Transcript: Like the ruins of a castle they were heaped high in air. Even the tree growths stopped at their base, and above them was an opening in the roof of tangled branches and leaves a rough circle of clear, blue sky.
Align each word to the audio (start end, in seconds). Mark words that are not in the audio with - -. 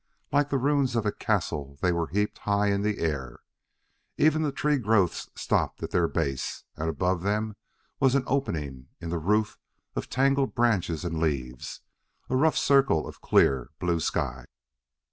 Like 0.31 0.49
the 0.49 0.57
ruins 0.57 0.95
of 0.95 1.05
a 1.05 1.11
castle 1.11 1.77
they 1.79 1.91
were 1.91 2.07
heaped 2.07 2.39
high 2.39 2.71
in 2.71 2.83
air. 2.87 3.41
Even 4.17 4.41
the 4.41 4.51
tree 4.51 4.79
growths 4.79 5.29
stopped 5.35 5.83
at 5.83 5.91
their 5.91 6.07
base, 6.07 6.63
and 6.75 6.89
above 6.89 7.21
them 7.21 7.55
was 7.99 8.15
an 8.15 8.23
opening 8.25 8.87
in 8.99 9.09
the 9.11 9.19
roof 9.19 9.59
of 9.95 10.09
tangled 10.09 10.55
branches 10.55 11.05
and 11.05 11.19
leaves 11.19 11.81
a 12.31 12.35
rough 12.35 12.57
circle 12.57 13.07
of 13.07 13.21
clear, 13.21 13.69
blue 13.79 13.99
sky. 13.99 14.45